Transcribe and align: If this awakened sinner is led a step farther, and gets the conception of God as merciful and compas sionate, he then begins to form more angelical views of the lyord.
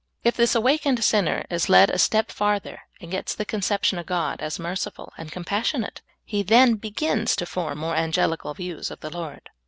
If 0.23 0.35
this 0.35 0.55
awakened 0.55 1.03
sinner 1.03 1.45
is 1.51 1.69
led 1.69 1.91
a 1.91 1.99
step 1.99 2.31
farther, 2.31 2.81
and 2.99 3.11
gets 3.11 3.35
the 3.35 3.45
conception 3.45 3.99
of 3.99 4.07
God 4.07 4.41
as 4.41 4.57
merciful 4.57 5.13
and 5.15 5.31
compas 5.31 5.71
sionate, 5.73 6.01
he 6.25 6.41
then 6.41 6.73
begins 6.73 7.35
to 7.35 7.45
form 7.45 7.77
more 7.77 7.95
angelical 7.95 8.55
views 8.55 8.89
of 8.89 9.01
the 9.01 9.11
lyord. 9.11 9.49